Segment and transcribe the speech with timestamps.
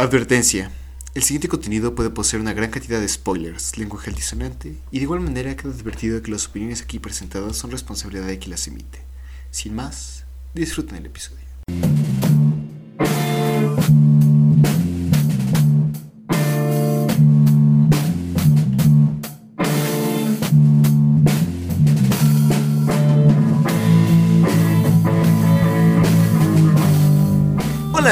[0.00, 0.70] Advertencia.
[1.14, 5.20] El siguiente contenido puede poseer una gran cantidad de spoilers, lenguaje altisonante, y de igual
[5.20, 9.02] manera queda advertido que las opiniones aquí presentadas son responsabilidad de quien las emite.
[9.50, 10.24] Sin más,
[10.54, 11.44] disfruten el episodio.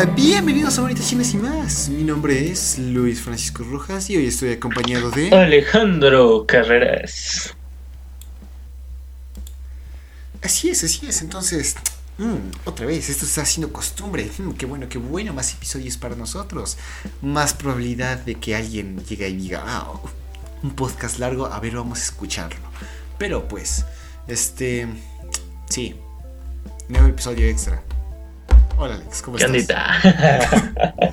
[0.01, 1.89] Hola, bienvenidos a Bonitas Chinas y más.
[1.89, 5.35] Mi nombre es Luis Francisco Rojas y hoy estoy acompañado de...
[5.35, 7.53] Alejandro Carreras.
[10.41, 11.21] Así es, así es.
[11.21, 11.75] Entonces,
[12.17, 14.31] mm, otra vez, esto está haciendo costumbre.
[14.39, 16.77] Mm, qué bueno, qué bueno, más episodios para nosotros.
[17.21, 20.01] Más probabilidad de que alguien llegue y diga, ah,
[20.63, 22.69] un podcast largo, a ver, vamos a escucharlo.
[23.19, 23.85] Pero pues,
[24.29, 24.87] este,
[25.69, 25.97] sí,
[26.89, 27.83] nuevo episodio extra.
[28.81, 30.05] Hola Alex, ¿cómo ¿Qué estás?
[30.05, 31.13] ondita?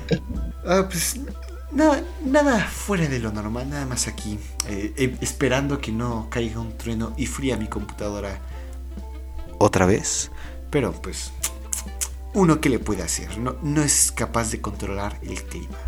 [0.68, 1.20] Ah, pues
[1.70, 4.36] nada, nada fuera de lo normal, nada más aquí,
[4.68, 8.40] eh, eh, esperando que no caiga un trueno y fría mi computadora
[9.58, 10.32] otra vez.
[10.70, 11.30] Pero pues,
[12.34, 15.78] uno que le puede hacer, no, no es capaz de controlar el clima.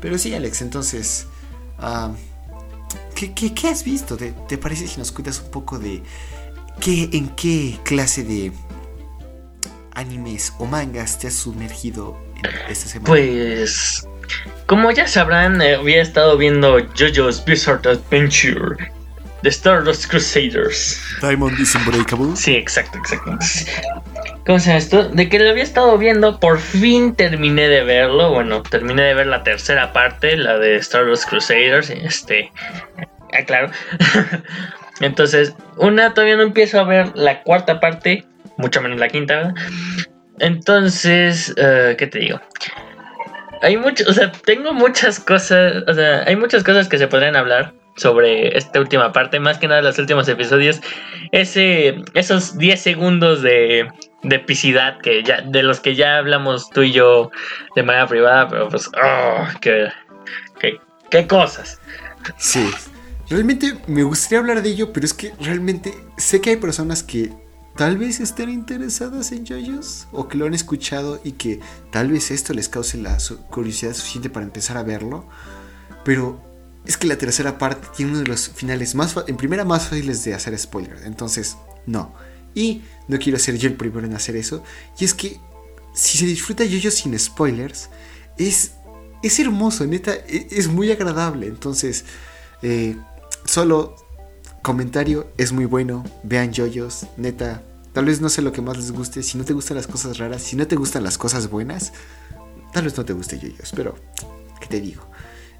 [0.00, 1.26] Pero sí, Alex, entonces,
[1.78, 2.12] ah,
[3.16, 4.16] ¿qué, qué, qué has visto?
[4.16, 6.00] ¿Te, te parece si nos cuentas un poco de
[6.80, 8.52] qué, en qué clase de
[9.96, 13.08] animes o mangas te has sumergido en esta semana?
[13.08, 14.06] Pues,
[14.66, 18.76] como ya sabrán, eh, había estado viendo JoJo's Bizarre Adventure
[19.42, 21.00] de Stardust Crusaders.
[21.20, 22.36] Diamond is Unbreakable.
[22.36, 23.38] Sí, exacto, exacto.
[24.46, 25.08] ¿Cómo se llama esto?
[25.08, 28.32] De que lo había estado viendo, por fin terminé de verlo.
[28.32, 31.90] Bueno, terminé de ver la tercera parte, la de Stardust Crusaders.
[31.90, 32.52] Este,
[33.32, 33.70] ah, claro.
[35.00, 38.24] Entonces, una todavía no empiezo a ver la cuarta parte,
[38.56, 39.54] mucho menos la quinta.
[40.38, 42.40] Entonces, eh, ¿qué te digo?
[43.62, 47.36] Hay mucho, o sea, tengo muchas cosas, o sea, hay muchas cosas que se podrían
[47.36, 50.80] hablar sobre esta última parte, más que nada los últimos episodios.
[51.32, 53.88] Ese, esos 10 segundos de,
[54.22, 57.30] de epicidad que ya, de los que ya hablamos tú y yo
[57.74, 59.88] de manera privada, pero pues, oh, qué,
[61.10, 61.80] qué cosas.
[62.36, 62.70] Sí.
[63.28, 67.32] Realmente me gustaría hablar de ello, pero es que realmente sé que hay personas que
[67.76, 71.60] tal vez estén interesadas en JoJo's o que lo han escuchado y que
[71.90, 73.18] tal vez esto les cause la
[73.50, 75.28] curiosidad suficiente para empezar a verlo.
[76.04, 76.40] Pero
[76.84, 80.24] es que la tercera parte tiene uno de los finales más, en primera, más fáciles
[80.24, 80.98] de hacer spoiler.
[81.04, 82.14] Entonces, no.
[82.54, 84.62] Y no quiero ser yo el primero en hacer eso.
[84.98, 85.40] Y es que
[85.94, 87.90] si se disfruta JoJo sin spoilers,
[88.38, 88.72] es,
[89.22, 91.46] es hermoso, neta, e- es muy agradable.
[91.46, 92.04] Entonces,
[92.62, 92.96] eh,
[93.44, 93.96] solo
[94.66, 96.02] comentario, es muy bueno.
[96.24, 97.62] Vean JoJo's, neta.
[97.92, 99.22] Tal vez no sé lo que más les guste.
[99.22, 101.92] Si no te gustan las cosas raras, si no te gustan las cosas buenas,
[102.72, 103.94] tal vez no te guste JoJo's, pero
[104.60, 105.02] ¿qué te digo?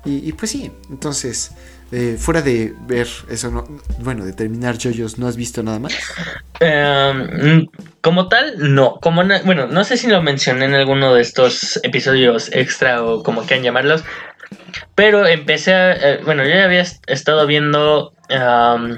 [0.07, 1.51] Y, y pues sí, entonces,
[1.93, 3.65] eh, fuera de ver eso, no,
[3.99, 5.93] bueno, de terminar JoJo's, ¿no has visto nada más?
[6.61, 7.67] Em,
[8.01, 8.99] como tal, no.
[9.03, 13.43] Como bueno, no sé si lo mencioné en alguno de estos episodios extra o como
[13.43, 14.05] quieran llamarlos.
[14.95, 15.93] Pero empecé a.
[15.95, 18.13] eh, bueno, yo ya había est- estado viendo.
[18.31, 18.97] Um,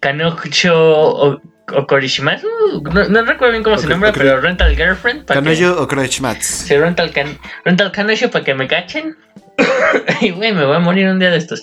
[0.00, 1.40] Kanocho o-
[1.74, 2.46] Okorishimasu.
[2.92, 4.16] No, no recuerdo bien cómo se nombra, ok.
[4.18, 5.24] pero Rental Girlfriend.
[5.26, 6.44] Kanojo o Kroichmats.
[6.44, 9.16] Sí, Rental, can, rental Kanojo para que me cachen.
[10.20, 11.62] y güey, me voy a morir un día de estos.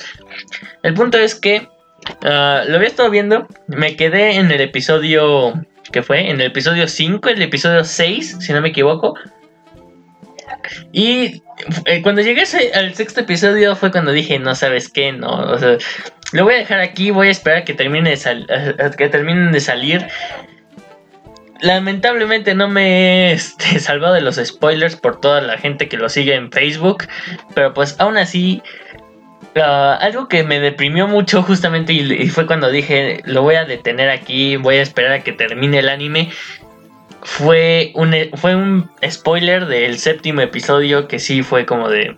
[0.83, 1.67] El punto es que
[2.23, 3.47] ah, lo había estado viendo.
[3.67, 5.53] Me quedé en el episodio.
[5.91, 6.29] que fue?
[6.29, 9.15] En el episodio 5, el episodio 6, si no me equivoco.
[10.91, 11.41] Y
[11.85, 15.29] eh, cuando llegué al sexto episodio fue cuando dije, no sabes qué, no.
[15.29, 15.77] O sea,
[16.31, 18.47] lo voy a dejar aquí, voy a esperar a que termine de, sal-
[18.79, 20.07] a que terminen de salir.
[21.61, 26.09] Lamentablemente no me he este, salvado de los spoilers por toda la gente que lo
[26.09, 27.05] sigue en Facebook.
[27.53, 28.61] Pero pues aún así.
[29.55, 34.09] ah, algo que me deprimió mucho justamente y, fue cuando dije lo voy a detener
[34.09, 36.31] aquí, voy a esperar a que termine el anime.
[37.21, 42.15] Fue un, fue un spoiler del séptimo episodio que sí fue como de...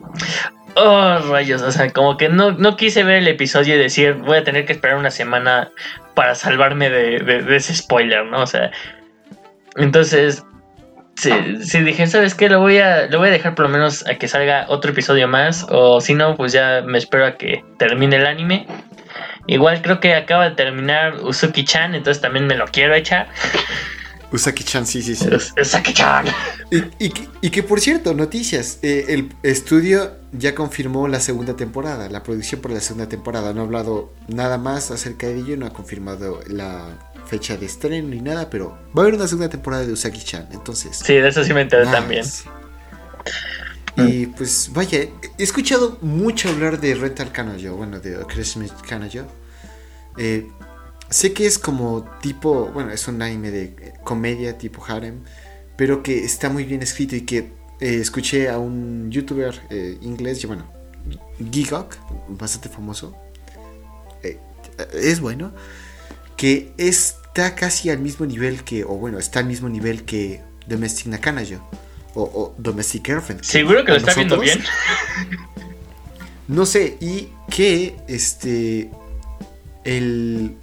[0.76, 4.38] Oh, rayos, o sea, como que no, no quise ver el episodio y decir voy
[4.38, 5.70] a tener que esperar una semana
[6.14, 8.44] para salvarme de ese spoiler, ¿no?
[8.44, 8.72] O sea,
[9.76, 10.44] entonces,
[11.16, 11.32] sí,
[11.64, 12.50] sí dije, ¿sabes qué?
[12.50, 15.28] Lo voy, a, lo voy a dejar por lo menos a que salga otro episodio
[15.28, 15.66] más.
[15.70, 18.68] O si no, pues ya me espero a que termine el anime.
[19.48, 23.28] Igual creo que acaba de terminar Uzuki-chan, entonces también me lo quiero echar.
[24.32, 25.28] Usaki-chan, sí, sí, sí.
[25.28, 26.26] Us- Uzuki-chan.
[26.72, 28.80] Y, y que- y que por cierto, noticias.
[28.82, 33.52] eh, el estudio ya confirmó la segunda temporada, la producción por la segunda temporada.
[33.54, 36.86] No ha hablado nada más acerca de ello, no ha confirmado la
[37.26, 40.50] fecha de estreno ni nada, pero va a haber una segunda temporada de Usagi-chan.
[40.52, 41.96] Entonces, Sí, de eso sí me enteré nice.
[41.96, 42.26] también.
[43.98, 49.28] Y pues vaya, he escuchado mucho hablar de Rental Kanojo, bueno, de Christmas Kanojo.
[50.18, 50.48] Eh,
[51.10, 55.20] sé que es como tipo, bueno, es un anime de comedia tipo harem,
[55.78, 57.40] pero que está muy bien escrito y que
[57.82, 60.72] eh, escuché a un youtuber eh, inglés, bueno,
[61.52, 61.96] Gigok,
[62.30, 63.16] bastante famoso,
[64.24, 64.40] eh,
[64.94, 65.52] es bueno,
[66.42, 71.06] que está casi al mismo nivel que, o bueno, está al mismo nivel que Domestic
[71.06, 71.62] Nakanayo
[72.16, 73.44] o, o Domestic Girlfriend.
[73.44, 74.60] ¿Seguro que lo está viendo bien?
[76.48, 78.90] No sé, y que este.
[79.86, 80.58] El.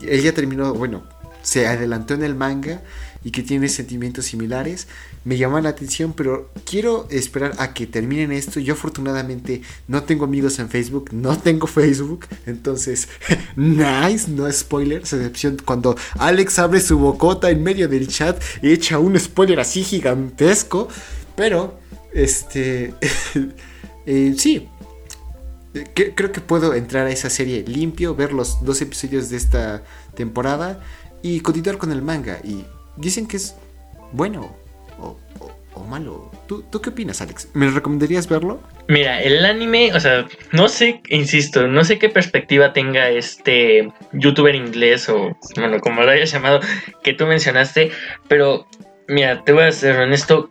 [0.00, 1.04] Él ya terminó, bueno,
[1.42, 2.80] se adelantó en el manga
[3.24, 4.86] y que tiene sentimientos similares.
[5.24, 8.60] Me llama la atención, pero quiero esperar a que terminen esto.
[8.60, 13.08] Yo afortunadamente no tengo amigos en Facebook, no tengo Facebook, entonces,
[13.56, 18.98] nice, no spoilers, excepción cuando Alex abre su bocota en medio del chat y echa
[18.98, 20.88] un spoiler así gigantesco,
[21.36, 21.78] pero,
[22.12, 22.94] este,
[24.06, 24.68] eh, sí.
[25.94, 29.84] Creo que puedo entrar a esa serie limpio, ver los dos episodios de esta
[30.16, 30.82] temporada
[31.22, 32.40] y continuar con el manga.
[32.42, 32.64] Y
[32.98, 33.56] dicen que es
[34.12, 34.56] bueno
[34.98, 35.16] o,
[35.74, 36.30] o, malo.
[36.46, 37.48] ¿Tú, ¿Tú, qué opinas, Alex?
[37.54, 38.60] ¿Me recomendarías verlo?
[38.88, 44.54] Mira, el anime, o sea, no sé, insisto, no sé qué perspectiva tenga este youtuber
[44.54, 46.60] inglés o, bueno, como lo hayas llamado,
[47.02, 47.90] que tú mencionaste,
[48.26, 48.66] pero
[49.06, 50.50] mira, te voy a ser honesto,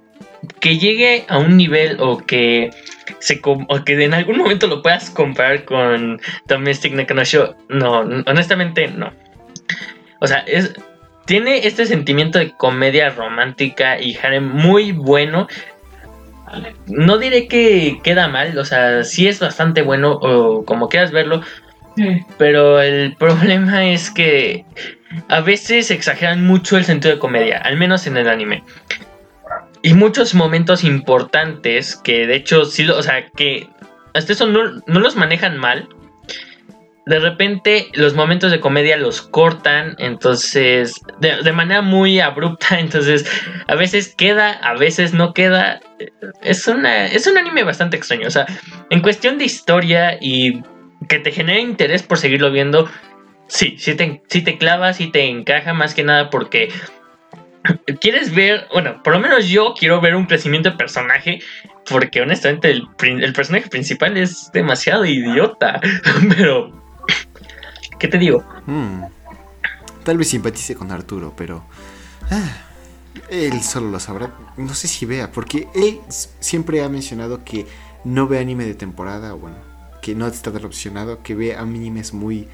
[0.60, 2.70] que llegue a un nivel o que
[3.20, 6.94] se o que en algún momento lo puedas comparar con Domestic
[7.26, 9.12] Show no, honestamente no.
[10.20, 10.74] O sea, es
[11.28, 15.48] tiene este sentimiento de comedia romántica y harem muy bueno.
[16.88, 21.42] No diré que queda mal, o sea, sí es bastante bueno, o como quieras verlo.
[22.38, 24.66] Pero el problema es que
[25.28, 28.64] a veces exageran mucho el sentido de comedia, al menos en el anime.
[29.82, 33.68] Y muchos momentos importantes que de hecho sí, o sea, que
[34.14, 35.90] hasta eso no, no los manejan mal,
[37.08, 43.26] de repente los momentos de comedia los cortan, entonces, de, manera muy abrupta, entonces,
[43.68, 45.80] a veces queda, a veces no queda.
[46.42, 48.46] Es, una, es un anime bastante extraño, o sea,
[48.90, 50.62] en cuestión de historia y
[51.08, 52.90] que te genera interés por seguirlo viendo,
[53.48, 56.70] sí, sí te, sí te clava, sí te encaja más que nada porque
[58.02, 61.40] quieres ver, bueno, por lo menos yo quiero ver un crecimiento de personaje
[61.90, 65.80] porque honestamente el, el personaje principal es demasiado idiota,
[66.38, 66.87] pero
[68.00, 68.44] ¿Qué te digo?
[68.66, 69.04] Hmm.
[70.04, 71.64] Tal vez simpatice con Arturo, pero...
[72.30, 72.68] Ah,
[73.30, 74.34] él solo lo sabrá.
[74.58, 76.00] No sé si vea, porque él
[76.40, 77.68] siempre ha mencionado que
[78.04, 79.58] no ve anime de temporada, bueno,
[80.02, 82.48] que no está opcionado, que ve animes muy...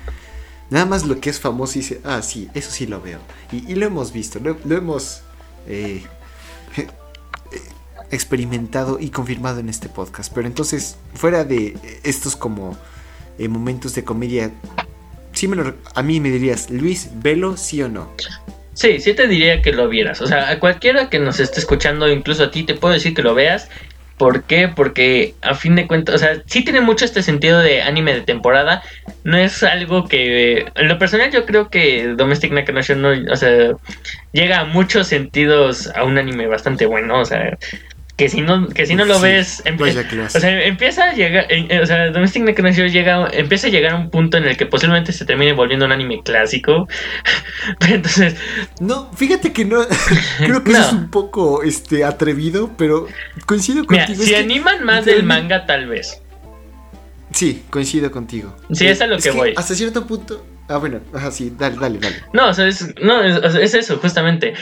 [0.70, 3.20] Nada más lo que es famoso y dice, ah, sí, eso sí lo veo.
[3.52, 5.22] Y, lo hemos visto, lo, hemos
[5.68, 6.04] eh,
[8.10, 10.34] experimentado y confirmado en este podcast.
[10.34, 12.78] Pero entonces, fuera de estos como
[13.38, 14.52] eh, momentos de comedia
[15.44, 18.10] sí me lo, a mí me dirías, Luis, velo, sí o no.
[18.72, 20.22] Sí, sí te diría que lo vieras.
[20.22, 23.24] O sea, a cualquiera que nos esté escuchando, incluso a ti, te puedo decir que
[23.24, 23.70] lo veas.
[24.18, 24.70] ¿Por qué?
[24.70, 28.22] Porque a fin de cuentas, o sea, sí tiene mucho este sentido de anime de
[28.22, 28.84] temporada.
[29.26, 33.74] No es algo que, en lo personal, yo creo que Domestic Nakanoshi no, o sea,
[34.32, 37.20] llega a muchos sentidos a un anime bastante bueno.
[37.20, 37.58] O sea,
[38.16, 41.86] que si no que si no lo ves o sea empieza a llegar eh, o
[41.86, 45.26] sea Domestic Necromancer llega empieza a llegar a un punto en el que posiblemente se
[45.26, 46.88] termine volviendo un anime clásico.
[47.80, 48.36] Pero entonces
[48.80, 49.80] no fíjate que no
[50.38, 53.08] creo que es un poco este atrevido pero
[53.46, 56.22] coincido contigo si animan más del manga tal vez.
[57.32, 58.56] Sí coincido contigo.
[58.72, 59.54] Sí es a lo que, voy.
[59.56, 62.16] hasta cierto punto Ah, bueno, ajá, sí, dale, dale, dale.
[62.32, 64.54] No, o sea, es, no, es eso, justamente.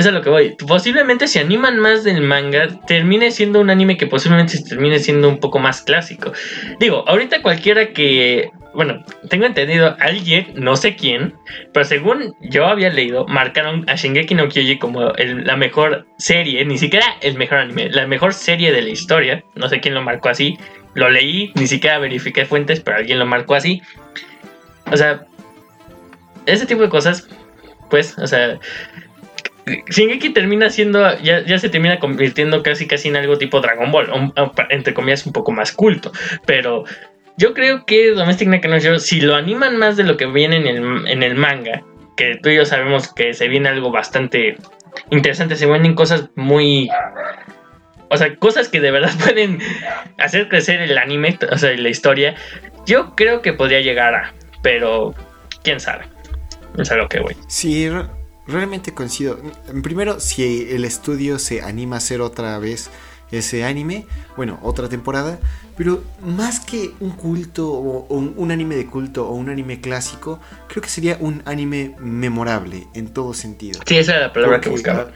[0.00, 0.56] Es lo que voy.
[0.66, 5.38] Posiblemente si animan más del manga, termine siendo un anime que posiblemente termine siendo un
[5.38, 6.32] poco más clásico.
[6.78, 8.50] Digo, ahorita cualquiera que.
[8.72, 11.34] Bueno, tengo entendido, alguien, no sé quién,
[11.74, 16.78] pero según yo había leído, marcaron a Shingeki no Kyoji como la mejor serie, ni
[16.78, 19.44] siquiera el mejor anime, la mejor serie de la historia.
[19.54, 20.56] No sé quién lo marcó así.
[20.94, 23.82] Lo leí, ni siquiera verifiqué fuentes, pero alguien lo marcó así.
[24.90, 25.26] O sea,
[26.46, 27.28] ese tipo de cosas,
[27.90, 28.58] pues, o sea,
[29.88, 34.32] Shingeki termina siendo, ya, ya, se termina convirtiendo casi casi en algo tipo Dragon Ball,
[34.70, 36.12] entre comillas un poco más culto,
[36.46, 36.84] pero
[37.36, 41.08] yo creo que Domestic Nakanojo, si lo animan más de lo que viene en el,
[41.08, 41.82] en el manga,
[42.16, 44.56] que tú y yo sabemos que se viene algo bastante
[45.10, 46.90] interesante, se vienen cosas muy...
[48.10, 49.60] O sea, cosas que de verdad pueden
[50.18, 52.34] hacer crecer el anime, o sea, la historia.
[52.86, 55.14] Yo creo que podría llegar a, pero
[55.62, 56.04] quién sabe.
[56.78, 57.36] Es lo que voy.
[57.48, 57.88] Sí,
[58.46, 59.38] realmente coincido.
[59.82, 62.90] Primero, si el estudio se anima a hacer otra vez
[63.30, 64.06] ese anime,
[64.36, 65.38] bueno, otra temporada,
[65.76, 70.82] pero más que un culto o, un, anime de culto o un anime clásico, creo
[70.82, 73.80] que sería un anime memorable en todo sentido.
[73.86, 75.12] Sí, esa era la palabra que buscaba.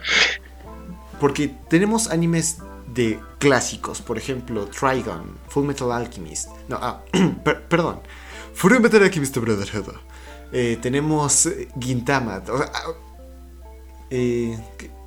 [1.19, 2.59] Porque tenemos animes
[2.93, 7.01] de clásicos, por ejemplo, Trigon, Full Metal Alchemist, no, ah,
[7.69, 7.99] perdón,
[8.53, 9.93] Full Metal Alchemist Brotherhood.
[10.51, 12.93] Eh, tenemos Gintama, ah,
[14.09, 14.57] eh,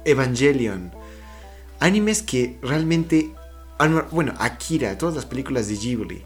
[0.04, 0.92] Evangelion,
[1.80, 3.32] animes que realmente
[4.10, 6.24] bueno, Akira, todas las películas de Ghibli,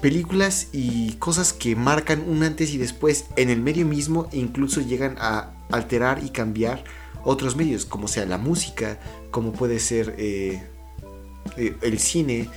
[0.00, 4.80] películas y cosas que marcan un antes y después en el medio mismo e incluso
[4.80, 6.84] llegan a alterar y cambiar
[7.24, 8.98] otros medios, como sea la música,
[9.30, 10.62] como puede ser eh,
[11.56, 12.48] eh, el cine,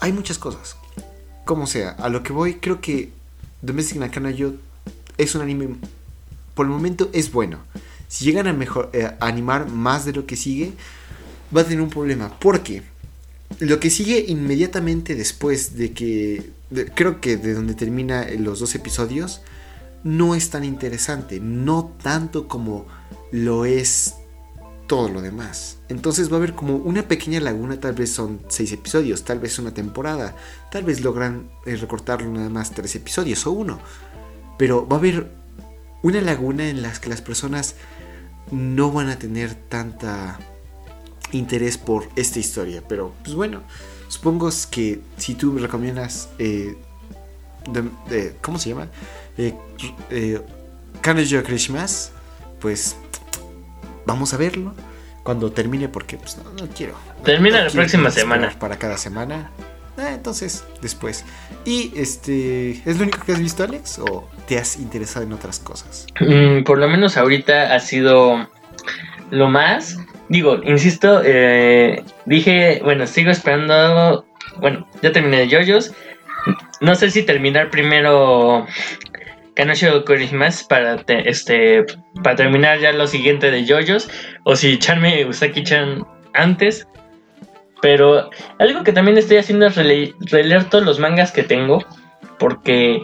[0.00, 0.76] hay muchas cosas.
[1.44, 3.10] Como sea, a lo que voy, creo que
[3.62, 4.52] Domestic Nakana yo
[5.16, 5.76] es un anime,
[6.54, 7.58] por el momento es bueno.
[8.08, 8.46] Si llegan
[8.92, 10.72] eh, a animar más de lo que sigue,
[11.54, 12.38] va a tener un problema.
[12.38, 12.82] Porque
[13.60, 16.50] lo que sigue inmediatamente después de que,
[16.94, 19.42] creo que de donde termina los dos episodios,
[20.04, 21.38] no es tan interesante.
[21.40, 22.86] No tanto como
[23.30, 24.14] lo es
[24.86, 25.76] todo lo demás.
[25.88, 29.58] Entonces va a haber como una pequeña laguna, tal vez son seis episodios, tal vez
[29.58, 30.34] una temporada,
[30.72, 33.78] tal vez logran eh, recortarlo nada más tres episodios o uno.
[34.58, 35.30] Pero va a haber
[36.02, 37.74] una laguna en la que las personas
[38.50, 40.38] no van a tener tanta
[41.32, 42.82] interés por esta historia.
[42.88, 43.62] Pero, pues bueno,
[44.08, 46.76] supongo que si tú me recomiendas, eh,
[48.40, 48.88] ¿cómo se llama?
[49.36, 49.54] Eh,
[50.10, 50.40] eh,
[51.44, 52.12] Christmas,
[52.60, 52.96] pues
[54.06, 54.74] vamos a verlo
[55.22, 56.94] cuando termine porque pues no, quiero.
[57.24, 58.56] Termina la próxima semana.
[58.58, 59.50] Para cada semana.
[59.96, 61.24] Ah, entonces, después.
[61.64, 63.98] ¿Y este es lo único que has visto, Alex?
[63.98, 66.06] ¿O te has interesado en otras cosas?
[66.20, 68.48] Mm, por lo menos ahorita ha sido
[69.30, 69.98] lo más.
[70.28, 74.24] Digo, insisto, eh, dije, bueno, sigo esperando.
[74.60, 75.92] Bueno, ya terminé de JoJo's.
[76.80, 78.66] No sé si terminar primero
[79.54, 81.84] Kanoshio Kurihimas para este
[82.22, 84.08] para terminar ya lo siguiente de JoJo's
[84.44, 86.86] o si echarme Usaki-chan antes.
[87.80, 91.84] Pero algo que también estoy haciendo es releer todos los mangas que tengo
[92.38, 93.02] porque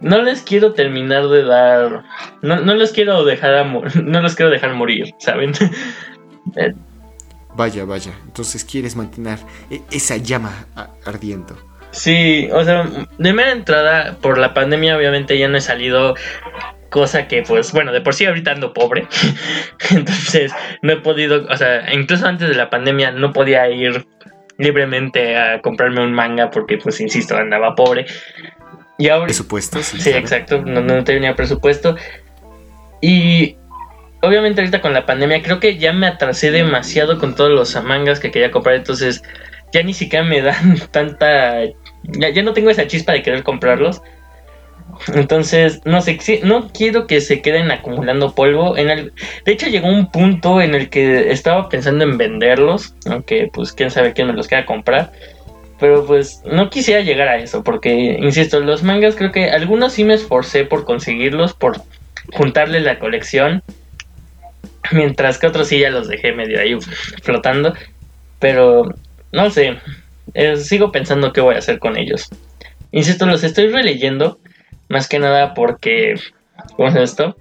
[0.00, 2.04] no les quiero terminar de dar
[2.42, 3.66] no, no les quiero dejar
[4.04, 5.52] no los quiero dejar morir, ¿saben?
[7.54, 8.12] Vaya, vaya.
[8.24, 9.38] Entonces quieres mantener
[9.70, 10.66] e-, esa llama
[11.04, 11.56] ardiendo.
[11.92, 16.14] Sí, o sea, de mera entrada, por la pandemia obviamente ya no he salido,
[16.88, 19.08] cosa que pues bueno, de por sí ahorita ando pobre,
[19.90, 24.06] entonces no he podido, o sea, incluso antes de la pandemia no podía ir
[24.60, 28.06] libremente a comprarme un manga porque pues insisto, andaba pobre.
[28.98, 29.24] Y ahora...
[29.24, 29.98] Presupuesto, sí.
[29.98, 31.96] Sí, exacto, no, no tenía presupuesto.
[33.00, 33.56] Y
[34.20, 38.20] obviamente ahorita con la pandemia creo que ya me atrasé demasiado con todos los mangas
[38.20, 39.22] que quería comprar, entonces
[39.72, 41.64] ya ni siquiera me dan tanta...
[42.02, 44.02] Ya, no tengo esa chispa de querer comprarlos.
[45.14, 48.76] Entonces, no sé, no quiero que se queden acumulando polvo.
[48.76, 49.12] En el,
[49.44, 53.90] de hecho, llegó un punto en el que estaba pensando en venderlos, aunque pues quién
[53.90, 55.12] sabe quién me los quiera comprar.
[55.78, 60.04] Pero pues no quisiera llegar a eso, porque, insisto, los mangas creo que algunos sí
[60.04, 61.80] me esforcé por conseguirlos, por
[62.32, 63.62] juntarle la colección.
[64.92, 66.76] Mientras que otros sí ya los dejé medio ahí
[67.22, 67.74] flotando.
[68.38, 68.94] Pero
[69.32, 69.78] no sé.
[70.34, 72.28] Eh, sigo pensando qué voy a hacer con ellos.
[72.92, 74.38] Insisto, los estoy releyendo.
[74.90, 76.20] Más que nada porque.
[76.76, 77.36] ¿Cómo es esto?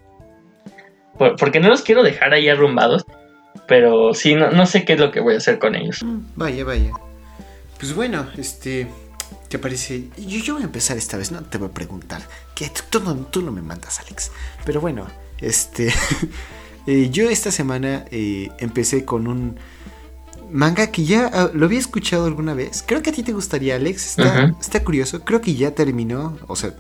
[1.38, 3.06] porque no los quiero dejar ahí arrumbados.
[3.68, 6.01] Pero sí, no, sé qué es lo que voy a hacer con ellos.
[6.01, 6.91] Mm, vaya, vaya.
[7.77, 8.88] Pues bueno, este.
[9.50, 10.06] ¿Te parece?
[10.15, 12.22] Yo, yo voy a empezar esta vez, no te voy a preguntar.
[12.56, 13.01] Que tú,
[13.32, 14.32] tú no me mandas, Alex.
[14.63, 15.08] Pero bueno,
[15.41, 15.91] este.
[16.88, 19.60] Eh, yo esta semana eh, empecé con un
[20.50, 22.84] manga que ya ah, lo había escuchado alguna vez.
[22.84, 24.18] Creo que a ti te gustaría, Alex.
[24.60, 25.24] Está, curioso.
[25.24, 26.39] Creo que ya terminó.
[26.48, 26.74] O sea,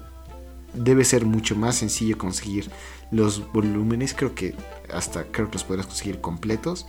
[0.73, 2.69] debe ser mucho más sencillo conseguir
[3.11, 4.13] los volúmenes.
[4.13, 4.55] Creo que
[4.93, 6.85] hasta creo que los podrás conseguir completos.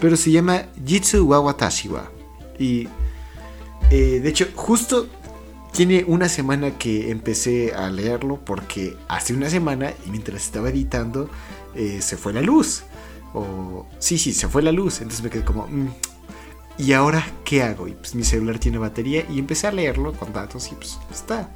[0.00, 2.10] Pero se llama Jitsu wa Watashiwa.
[2.58, 2.88] Y
[3.90, 5.08] eh, de hecho, justo
[5.72, 11.30] tiene una semana que empecé a leerlo porque hace una semana, y mientras estaba editando,
[11.74, 12.84] eh, se fue la luz.
[13.34, 15.00] O sí, sí, se fue la luz.
[15.00, 15.88] Entonces me quedé como, mm,
[16.78, 17.86] ¿y ahora qué hago?
[17.88, 21.50] Y pues mi celular tiene batería y empecé a leerlo con datos y pues está.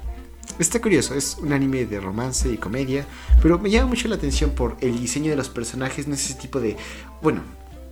[0.59, 3.05] Está curioso, es un anime de romance y comedia,
[3.43, 6.35] pero me llama mucho la atención por el diseño de los personajes, no es ese
[6.39, 6.77] tipo de...
[7.23, 7.43] Bueno,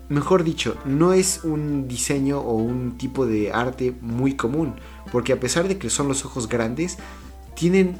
[0.08, 4.74] mejor dicho, no es un diseño o un tipo de arte muy común,
[5.10, 6.98] porque a pesar de que son los ojos grandes,
[7.54, 7.98] tienen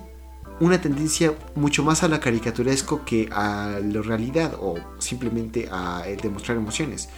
[0.60, 6.56] una tendencia mucho más a la caricaturesco que a la realidad o simplemente a demostrar
[6.56, 7.08] emociones.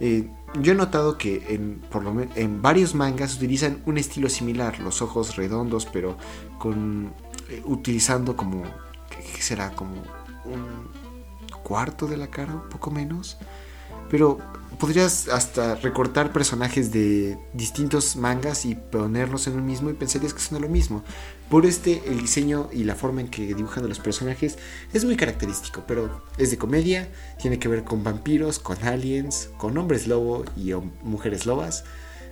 [0.00, 4.78] Eh, yo he notado que en, por lo en varios mangas utilizan un estilo similar,
[4.80, 6.16] los ojos redondos, pero
[6.58, 7.12] con
[7.48, 8.62] eh, utilizando como,
[9.10, 9.70] ¿qué será?
[9.70, 9.94] Como
[10.44, 10.90] un
[11.62, 13.38] cuarto de la cara, un poco menos.
[14.10, 14.38] Pero
[14.78, 20.40] podrías hasta recortar personajes de distintos mangas y ponerlos en un mismo y pensarías que
[20.40, 21.02] son lo mismo.
[21.50, 24.58] Por este, el diseño y la forma en que dibujan a los personajes
[24.92, 27.08] es muy característico, pero es de comedia,
[27.40, 31.84] tiene que ver con vampiros, con aliens, con hombres lobo y mujeres lobas.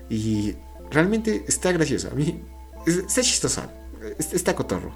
[0.08, 0.54] Y
[0.90, 2.10] realmente está gracioso.
[2.12, 2.42] A mí
[2.86, 3.62] está chistoso,
[4.18, 4.92] está cotorro.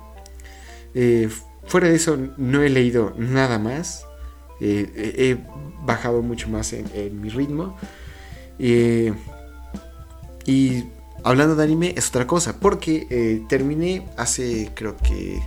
[0.95, 1.29] Eh,
[1.67, 4.05] fuera de eso, no he leído nada más.
[4.61, 5.39] Eh, he
[5.85, 7.77] bajado mucho más en, mi ritmo.
[8.59, 9.13] Eh,
[10.45, 10.85] y
[11.25, 15.41] hablando de anime es otra cosa, porque eh, terminé hace creo que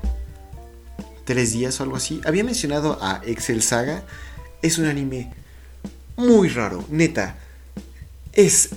[1.25, 2.21] tres días o algo así.
[2.25, 4.03] Había mencionado a Excel Saga.
[4.61, 5.31] Es un anime
[6.15, 7.37] muy raro, neta.
[8.33, 8.69] Es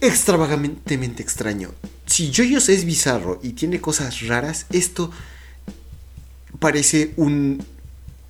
[0.00, 1.70] extravagantemente extraño.
[2.06, 5.10] Si JoJo's es bizarro y tiene cosas raras, esto
[6.58, 7.64] parece un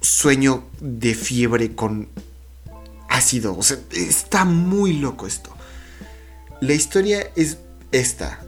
[0.01, 2.09] sueño de fiebre con
[3.09, 3.57] ácido.
[3.57, 5.51] O sea, está muy loco esto.
[6.61, 7.59] La historia es
[7.93, 8.41] esta.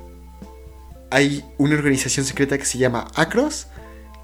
[1.11, 3.67] Hay una organización secreta que se llama Acros.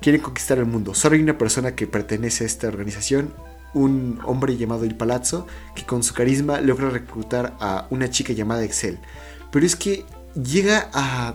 [0.01, 0.95] Quiere conquistar el mundo.
[0.95, 3.35] Solo hay una persona que pertenece a esta organización.
[3.73, 5.47] Un hombre llamado El Palazzo.
[5.75, 8.99] Que con su carisma logra reclutar a una chica llamada Excel.
[9.51, 10.05] Pero es que
[10.35, 11.35] llega a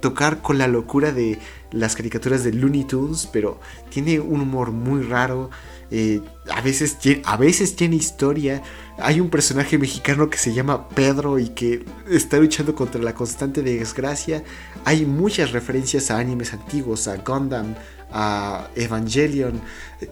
[0.00, 1.38] tocar con la locura de
[1.72, 5.50] las caricaturas de Looney Tunes, pero tiene un humor muy raro.
[5.90, 8.62] Eh, a, veces, a veces tiene historia.
[8.98, 13.62] Hay un personaje mexicano que se llama Pedro y que está luchando contra la constante
[13.62, 14.42] desgracia.
[14.84, 17.74] Hay muchas referencias a animes antiguos, a Gundam,
[18.12, 19.60] a Evangelion.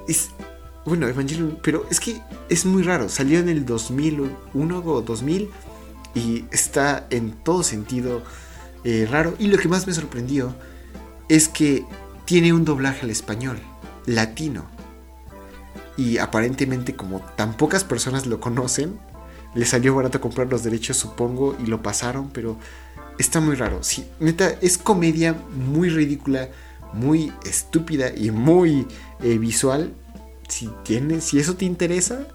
[0.07, 0.31] Es,
[0.85, 3.09] bueno, Evangelion, pero es que es muy raro.
[3.09, 5.51] Salió en el 2001 o 2000
[6.15, 8.23] y está en todo sentido
[8.85, 9.35] eh, raro.
[9.39, 10.55] Y lo que más me sorprendió
[11.29, 11.85] es que
[12.25, 13.59] tiene un doblaje al español,
[14.07, 14.67] latino.
[15.97, 18.99] Y aparentemente como tan pocas personas lo conocen,
[19.55, 22.57] le salió barato comprar los derechos supongo y lo pasaron, pero
[23.19, 23.83] está muy raro.
[23.83, 26.49] Sí, neta, es comedia muy ridícula,
[26.93, 28.87] muy estúpida y muy
[29.23, 29.93] eh, visual.
[30.49, 32.27] Si, tienes, si eso te interesa,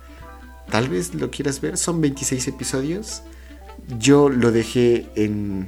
[0.69, 1.77] tal vez lo quieras ver.
[1.77, 3.23] Son 26 episodios.
[3.99, 5.67] Yo lo dejé en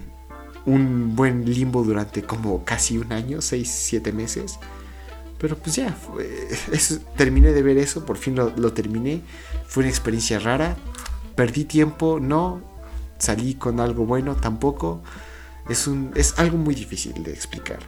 [0.65, 4.60] un buen limbo durante como casi un año, 6, 7 meses.
[5.38, 5.95] Pero pues ya,
[7.17, 9.21] terminé de ver eso, por fin lo, terminé.
[9.67, 10.75] Fue una experiencia rara.
[11.36, 12.62] Perdí tiempo, no.
[13.17, 15.01] Salí con algo bueno, tampoco.
[15.69, 17.80] Es, un, es algo muy difícil de explicar.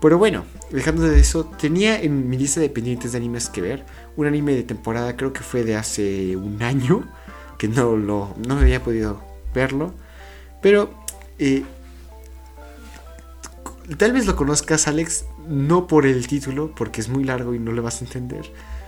[0.00, 3.84] Pero bueno, dejando de eso, tenía en mi lista de pendientes de animes que ver
[4.16, 7.06] un anime de temporada, creo que fue de hace un año,
[7.58, 9.22] que no, lo, no había podido
[9.54, 9.92] verlo.
[10.62, 10.94] Pero
[11.38, 11.64] eh,
[13.96, 17.72] Tal vez lo conozcas, Alex, no por el título, porque es muy largo y no
[17.72, 18.42] lo vas a entender,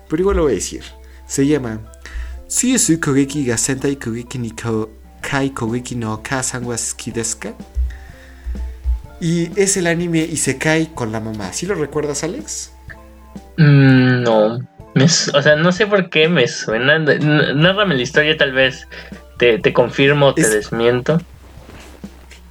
[0.08, 0.84] pero igual lo voy a decir.
[1.26, 1.80] Se llama
[2.46, 7.54] Suyesu Kogeki ga Sentai Kogeki ni Kai Kogeki no Kasan wa Deska.
[9.20, 11.52] Y es el anime y se cae con la mamá.
[11.52, 12.72] ¿Sí lo recuerdas, Alex?
[13.56, 14.58] Mm, no.
[15.34, 16.98] o sea, no sé por qué me suena.
[16.98, 18.86] Nárrame la historia, tal vez
[19.38, 21.20] te, te confirmo, te desmiento.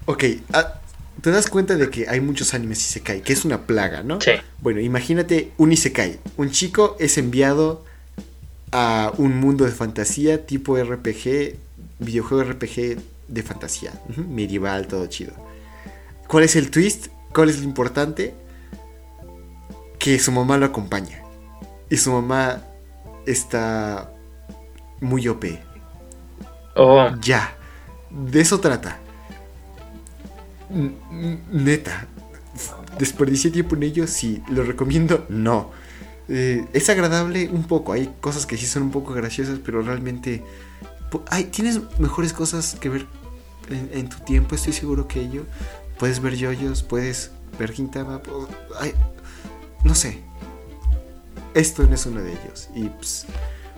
[0.05, 0.80] Ok, ah,
[1.21, 4.19] te das cuenta de que hay muchos animes Isekai, que es una plaga, ¿no?
[4.19, 4.31] Sí.
[4.59, 6.19] Bueno, imagínate un Isekai.
[6.37, 7.85] Un chico es enviado
[8.71, 11.55] a un mundo de fantasía tipo RPG,
[11.99, 15.33] videojuego RPG de fantasía, medieval, todo chido.
[16.27, 17.07] ¿Cuál es el twist?
[17.33, 18.33] ¿Cuál es lo importante?
[19.99, 21.21] Que su mamá lo acompaña.
[21.89, 22.63] Y su mamá
[23.25, 24.11] está
[24.99, 25.45] muy OP.
[26.75, 27.09] Oh.
[27.21, 27.55] Ya.
[28.09, 29.00] De eso trata
[31.51, 32.07] neta,
[32.97, 35.71] desperdicié tiempo en ello, sí, lo recomiendo, no.
[36.27, 40.43] Eh, es agradable un poco, hay cosas que sí son un poco graciosas, pero realmente
[41.29, 43.05] hay, tienes mejores cosas que ver
[43.69, 45.45] en, tu tiempo, estoy seguro que ello.
[45.97, 48.21] Puedes ver yoyos, puedes ver Quintana,
[49.83, 50.19] no sé.
[51.53, 52.69] Esto no es uno de ellos.
[52.75, 53.25] Y pues,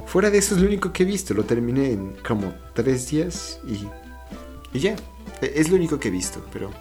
[0.05, 1.33] fuera de eso es lo único que he visto.
[1.33, 3.87] Lo terminé en como tres días y,
[4.77, 4.95] y ya.
[5.41, 6.71] E, es lo único que he visto, pero...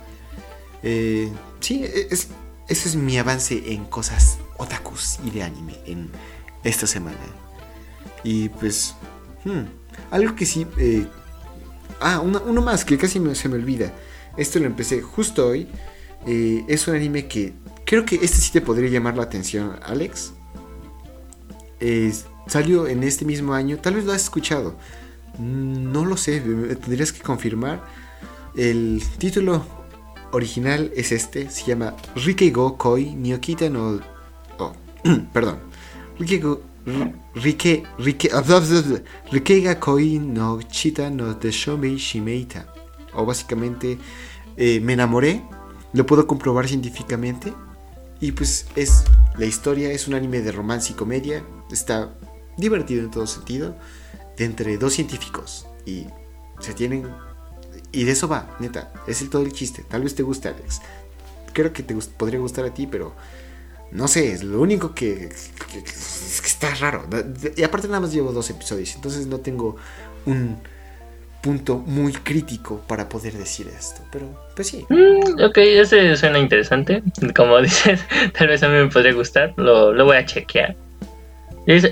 [0.82, 2.28] Eh, sí, e, es,
[2.68, 6.10] ese es mi avance en cosas otakus y de anime en
[6.64, 7.18] esta semana.
[8.24, 8.94] Y pues...
[9.44, 9.64] Hmm,
[10.10, 10.66] algo que sí...
[10.78, 11.06] Eh,
[12.00, 13.92] ah, uno, más que casi se me olvida.
[14.36, 15.68] Esto lo empecé justo hoy.
[16.26, 17.52] Eh, es un anime que
[17.84, 20.32] creo que este sí te podría llamar la atención, Alex.
[22.46, 24.76] salió en este mismo año, tal vez lo has escuchado.
[25.38, 27.82] No lo sé, tendrías que confirmar.
[28.54, 29.64] El título
[30.32, 34.00] original es este, se llama Rikeigo Koi Nyokita no...
[34.58, 34.72] Oh,
[35.32, 35.58] perdón.
[36.18, 36.60] Rikeigo...
[37.34, 37.84] Rike...
[37.98, 38.30] Rike...
[39.30, 42.66] Rikeiga Koi no Chita no Deshomei Shimeita.
[43.14, 43.98] O básicamente,
[44.56, 45.42] eh, me enamoré,
[45.92, 47.52] lo puedo comprobar científicamente.
[48.20, 49.04] Y pues es
[49.36, 51.42] la historia, es un anime de romance y comedia.
[51.70, 52.14] Está
[52.56, 53.76] divertido en todo sentido.
[54.36, 55.66] De entre dos científicos.
[55.84, 56.06] Y
[56.60, 57.06] se tienen
[57.92, 58.92] y de eso va, neta.
[59.06, 59.84] Es el todo el chiste.
[59.88, 60.80] Tal vez te guste, Alex.
[61.52, 63.14] Creo que te podría gustar a ti, pero
[63.92, 65.28] no sé, es lo único que,
[66.44, 67.04] está raro.
[67.56, 69.76] Y aparte nada más llevo dos episodios, entonces no tengo
[70.24, 70.56] un
[71.42, 74.00] punto muy crítico para poder decir esto.
[74.10, 74.86] Pero, pues sí.
[74.88, 77.02] Mm, ok, ese suena interesante.
[77.36, 78.00] Como dices,
[78.38, 79.52] tal vez a mí me podría gustar.
[79.56, 80.74] Lo, voy a chequear.
[81.66, 81.82] ¿Es,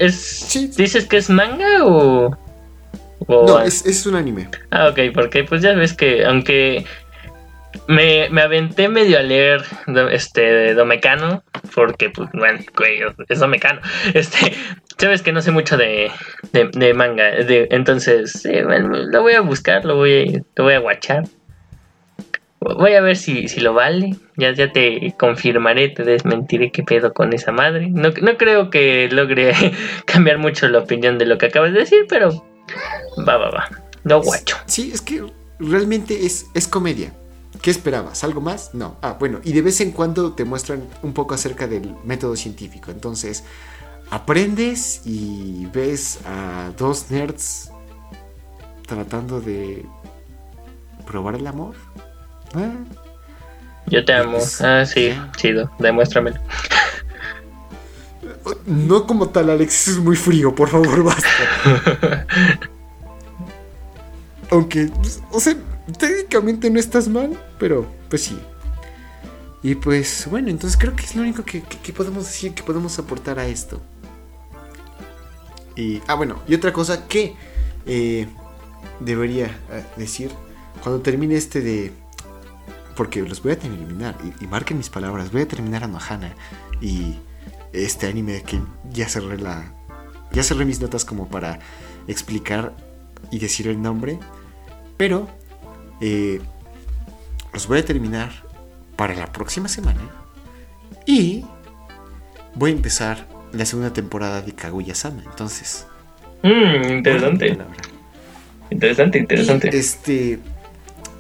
[0.77, 2.37] ¿Dices que es manga o...?
[3.29, 4.49] No, es, un anime.
[4.71, 6.85] Ah, ok, porque pues ya ves que aunque
[7.87, 9.63] me, aventé medio a leer
[10.11, 11.43] este Domecano,
[11.75, 12.61] porque pues bueno,
[13.29, 13.81] es Domecano.
[14.15, 14.53] Este,
[14.99, 16.11] sabes que no sé mucho de,
[16.95, 21.25] manga, de, entonces lo voy a buscar, lo voy, lo voy a guachar.
[22.61, 24.17] Voy a ver si, si lo vale.
[24.37, 27.89] Ya, ya te confirmaré, te desmentiré qué pedo con esa madre.
[27.89, 29.53] No, no creo que logre
[30.05, 32.45] cambiar mucho la opinión de lo que acabas de decir, pero
[33.27, 33.69] Va, va, va.
[34.05, 34.57] No guacho.
[34.67, 35.25] Sí, es que
[35.59, 37.13] realmente es, es comedia.
[37.63, 38.25] ¿Qué esperabas?
[38.25, 38.75] ¿Algo más?
[38.75, 38.97] No.
[39.03, 42.91] Ah, bueno, y de vez en cuando te muestran un poco acerca del método científico.
[42.91, 43.45] Entonces,
[44.11, 47.71] aprendes y ves a dos nerds
[48.87, 49.85] tratando de
[51.07, 51.75] probar el amor.
[52.55, 52.73] Ah.
[53.87, 54.33] Yo te amo.
[54.33, 55.71] Pues, ah, sí, chido.
[55.79, 56.41] Demuéstramelo.
[58.67, 62.27] No como tal, Alex, es muy frío, por favor, basta.
[64.51, 65.57] Aunque, pues, o sea,
[65.99, 68.39] técnicamente no estás mal, pero pues sí.
[69.63, 71.63] Y pues bueno, entonces creo que es lo único que,
[71.93, 73.81] podemos decir, que podemos aportar a esto.
[75.77, 77.37] Y, ah, bueno, y otra cosa que
[77.87, 78.27] eh,
[79.01, 80.31] debería eh, decir,
[80.83, 81.93] cuando termine este de...
[82.97, 86.35] Porque los voy a terminar, y, marquen mis palabras, voy a terminar a Nohana
[86.81, 87.17] y
[87.73, 89.75] este anime que ya cerré la...
[90.33, 91.59] Ya cerré mis notas como para
[92.07, 92.73] explicar
[93.31, 94.19] y decir el nombre.
[94.97, 95.29] Pero
[96.01, 96.41] eh,
[97.53, 98.31] los voy a terminar
[98.97, 100.01] para la próxima semana.
[101.07, 101.45] Y
[102.55, 105.23] voy a empezar la segunda temporada de Kaguya-sama.
[105.25, 105.87] Entonces.
[106.43, 107.59] Mmm, interesante.
[108.71, 109.77] Interesante, interesante.
[109.77, 110.39] este.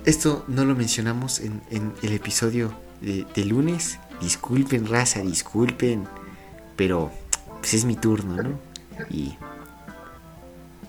[0.06, 1.60] Esto no lo mencionamos en,
[2.02, 3.98] el episodio de, de, lunes.
[4.22, 6.06] Disculpen, raza, disculpen.
[6.80, 7.10] Pero
[7.58, 8.58] pues es mi turno, ¿no?
[9.10, 9.36] Y.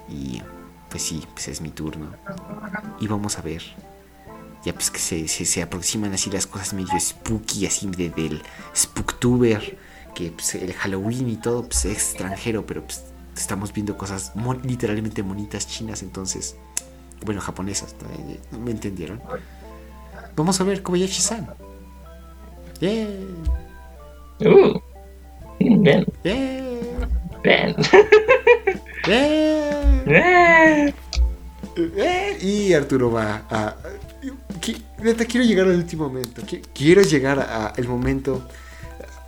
[0.07, 0.41] Y.
[0.89, 2.13] Pues sí, pues es mi turno.
[3.01, 3.61] Y vamos a ver.
[4.63, 8.41] Ya pues que se, se, aproximan así las cosas medio spooky, así de, del
[8.73, 9.77] Spooktuber.
[10.15, 13.03] Que pues, el Halloween y todo, pues es extranjero, pero pues
[13.35, 14.31] estamos viendo cosas
[14.63, 16.55] literalmente monitas chinas, entonces.
[17.25, 17.97] Bueno, japonesas,
[18.57, 19.21] ¿me entendieron?
[20.37, 21.53] Vamos a ver Kobayashi-san.
[22.79, 23.09] Yeah.
[24.39, 24.90] Uh.
[25.63, 26.05] Bien.
[26.23, 27.75] Bien.
[32.41, 33.75] Y Arturo va a.
[35.01, 36.41] Neta, quiero llegar al último momento.
[36.73, 37.39] Quiero llegar
[37.75, 38.47] al momento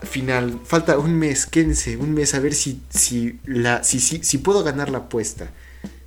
[0.03, 0.59] final.
[0.63, 4.63] Falta un mes, quédense, un mes a ver si, si, la, si, si, si puedo
[4.63, 5.49] ganar la apuesta.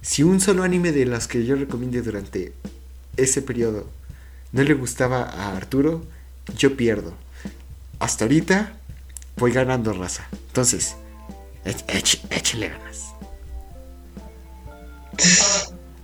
[0.00, 2.52] Si un solo anime de los que yo recomiende durante
[3.16, 3.88] ese periodo
[4.52, 6.04] no le gustaba a Arturo,
[6.56, 7.14] yo pierdo.
[7.98, 8.76] Hasta ahorita
[9.36, 10.28] voy ganando raza.
[10.48, 10.96] Entonces,
[11.64, 13.14] échale ganas.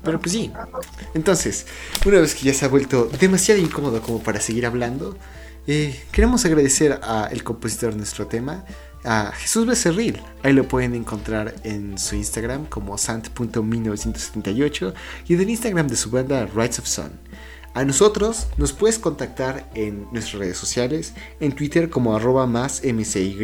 [0.02, 0.52] Pero pues sí.
[1.14, 1.66] Entonces,
[2.04, 5.16] una vez que ya se ha vuelto demasiado incómodo como para seguir hablando,
[5.66, 8.64] eh, queremos agradecer al compositor de nuestro tema,
[9.04, 10.20] a Jesús Becerril.
[10.42, 14.94] Ahí lo pueden encontrar en su Instagram como sant.1978
[15.28, 17.10] y en el Instagram de su banda Rights of Sun.
[17.74, 23.34] A nosotros nos puedes contactar en nuestras redes sociales, en Twitter como arroba más mcy,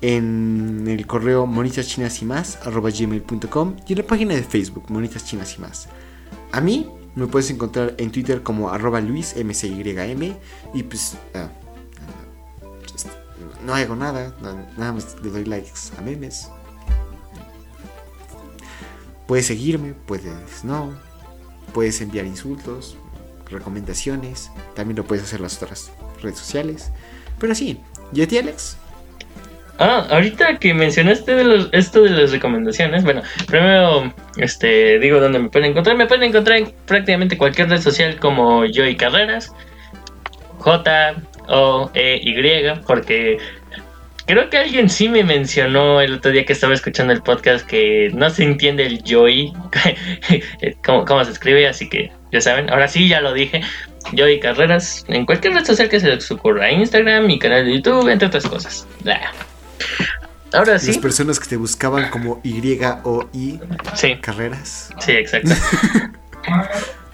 [0.00, 5.26] en el correo monitas chinas y más gmail.com y en la página de Facebook monitas
[5.26, 5.88] chinas y más.
[6.52, 10.34] A mí me puedes encontrar en Twitter como arroba luis mcym
[10.72, 11.50] y pues ah,
[13.66, 14.34] no hago nada,
[14.76, 16.48] nada más le doy likes a memes.
[19.26, 20.94] Puedes seguirme, puedes no,
[21.74, 22.96] puedes enviar insultos,
[23.50, 24.50] recomendaciones.
[24.74, 26.92] También lo puedes hacer en las otras redes sociales.
[27.38, 27.80] Pero sí,
[28.12, 28.76] ¿y a Alex?
[29.80, 35.38] Ah, ahorita que mencionaste de los, esto de las recomendaciones, bueno, primero este digo dónde
[35.38, 35.96] me pueden encontrar.
[35.96, 39.52] Me pueden encontrar en prácticamente cualquier red social como Joy Carreras,
[40.58, 41.14] J
[41.46, 43.38] O E Y, porque
[44.26, 48.10] creo que alguien sí me mencionó el otro día que estaba escuchando el podcast que
[48.14, 49.52] no se entiende el Joy,
[50.84, 53.62] cómo, cómo se escribe, así que ya saben, ahora sí ya lo dije.
[54.12, 58.08] Joy Carreras en cualquier red social que se les ocurra, Instagram, mi canal de YouTube,
[58.08, 58.86] entre otras cosas.
[59.02, 59.32] Blah.
[60.52, 60.86] Ahora sí.
[60.88, 63.60] Las personas que te buscaban como Y o I
[63.94, 64.88] Sí, carreras.
[64.98, 65.52] sí, exacto.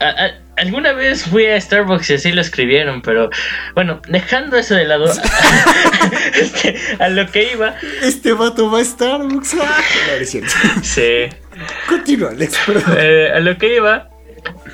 [0.00, 3.30] A- a- alguna vez fui a Starbucks y así lo escribieron, pero
[3.74, 5.06] bueno, dejando eso de lado,
[6.34, 9.54] este, a lo que iba, Este vato va a Starbucks.
[9.60, 9.80] Ah,
[10.20, 10.24] no,
[10.82, 11.26] sí,
[11.88, 12.56] Continúa, Alex,
[12.98, 14.10] eh, a lo que iba,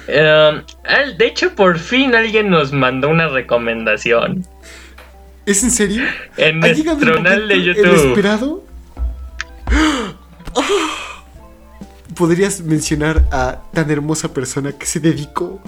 [0.09, 4.47] al- de hecho por fin alguien nos mandó una recomendación
[5.47, 6.05] ¿Es en serio?
[6.37, 8.09] en ¿Ha llegado el nuestro canal de YouTube.
[8.09, 8.65] esperado?
[9.67, 10.15] Ah.
[12.15, 15.61] ¿Podrías mencionar a tan hermosa persona que se dedicó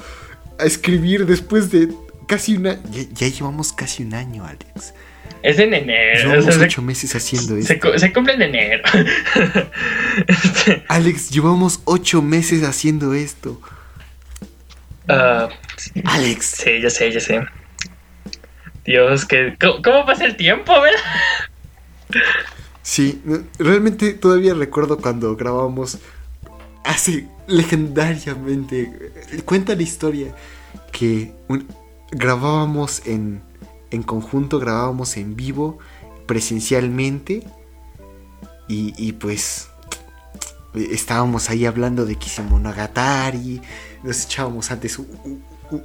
[0.58, 1.88] a escribir después de
[2.26, 2.74] casi una...
[2.90, 4.92] Ya, ya llevamos casi un año, Alex.
[5.42, 7.98] Es en enero, o Llevamos se- ocho meses haciendo se, esto.
[7.98, 8.82] se cumple en enero.
[10.26, 13.58] Este, Alex, llevamos ocho meses haciendo esto.
[15.08, 15.48] Ah,
[16.04, 17.40] Alex, Sí, ya sé, ya sé.
[18.84, 20.98] Dios, que ¿cómo, cómo pasa el tiempo, verdad?
[22.82, 23.22] sí,
[23.58, 25.98] realmente todavía recuerdo cuando grabamos
[26.84, 29.12] hace legendariamente.
[29.44, 30.34] Cuenta la historia
[30.92, 31.68] que un-
[32.10, 33.42] grabábamos en,
[33.90, 35.78] en conjunto, grabábamos en vivo,
[36.26, 37.44] presencialmente.
[38.68, 39.68] Y, y pues
[40.74, 43.60] estábamos ahí hablando de Kisimonogatari.
[44.02, 45.00] Nos echábamos antes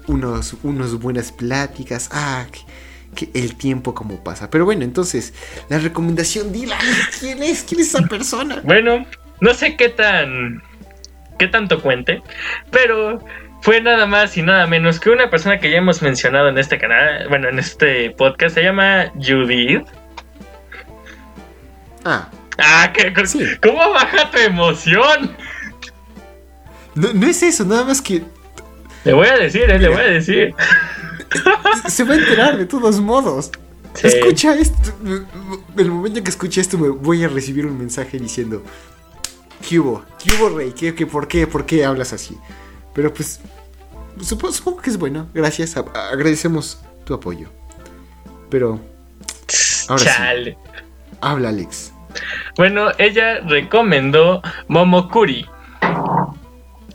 [0.08, 2.10] unos, unos buenas pláticas.
[2.12, 4.50] Ah, que, que el tiempo como pasa.
[4.50, 5.34] Pero bueno, entonces,
[5.70, 6.78] la recomendación, dila,
[7.20, 7.64] ¿quién es?
[7.64, 8.62] ¿Quién es esa persona?
[8.64, 9.06] Bueno,
[9.42, 10.62] no sé qué tan.
[11.38, 12.22] qué tanto cuente,
[12.72, 13.24] pero
[13.62, 16.78] fue nada más y nada menos que una persona que ya hemos mencionado en este
[16.78, 19.86] canal, bueno, en este podcast, se llama Judith.
[22.06, 23.40] Ah, Ah, que, Sí.
[23.62, 25.36] ¿cómo baja tu emoción?
[26.96, 28.24] no, no es eso, nada más que
[29.04, 30.54] Le voy a decir, eh, le voy a decir.
[31.88, 33.52] se va a enterar de todos modos.
[33.94, 34.08] Sí.
[34.08, 34.92] Escucha esto.
[35.78, 38.62] El momento que escuche esto me voy a recibir un mensaje diciendo
[39.68, 40.04] ¿Qué hubo?
[40.24, 40.72] ¿Qué hubo, Rey?
[40.72, 42.38] ¿Qué, qué, por, qué, ¿Por qué hablas así?
[42.94, 43.40] Pero pues
[44.22, 45.28] supongo, supongo que es bueno.
[45.34, 45.78] Gracias.
[45.78, 47.50] a- agradecemos tu apoyo.
[48.50, 48.80] Pero
[49.88, 50.10] Ahora sí.
[50.10, 50.58] Chale.
[51.22, 51.92] habla, Alex.
[52.56, 55.46] Bueno, ella recomendó Momokuri.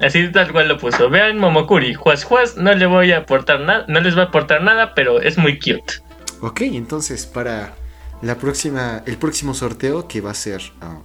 [0.00, 1.08] Así tal cual lo puso.
[1.10, 1.94] Vean Momokuri.
[1.94, 5.20] Juas Juas no le voy a aportar nada, no les va a aportar nada, pero
[5.20, 5.94] es muy cute.
[6.40, 7.74] Ok, entonces para
[8.20, 10.98] la próxima, el próximo sorteo que va a ser, ah,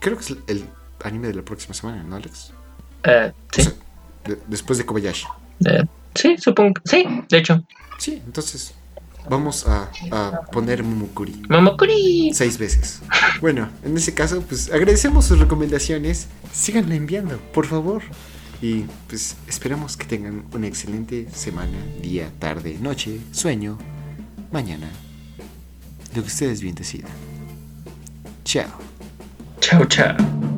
[0.00, 0.64] creo que es el
[1.04, 2.52] anime de la próxima semana, ¿no, Alex?
[3.04, 3.72] Eh, sí, O sea,
[4.24, 5.26] de- después de Kobayashi.
[5.66, 5.84] Eh,
[6.16, 6.74] sí, supongo.
[6.84, 7.62] Sí, de hecho.
[7.98, 8.74] Sí, entonces
[9.28, 12.30] vamos a, a poner Momokuri Momokuri.
[12.34, 13.00] seis veces.
[13.40, 16.28] Bueno, en ese caso, pues agradecemos sus recomendaciones.
[16.52, 18.02] Síganla enviando, por favor.
[18.60, 23.78] Y pues esperamos que tengan una excelente semana, día, tarde, noche, sueño,
[24.50, 24.88] mañana.
[26.14, 27.10] Lo que ustedes bien decidan.
[28.44, 28.70] Chao.
[29.60, 30.57] Chao, chao.